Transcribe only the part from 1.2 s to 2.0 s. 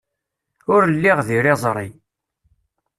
d iriẓri.